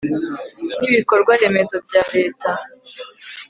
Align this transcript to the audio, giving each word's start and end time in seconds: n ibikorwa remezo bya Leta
n 0.79 0.81
ibikorwa 0.89 1.31
remezo 1.41 1.75
bya 1.87 2.03
Leta 2.15 2.49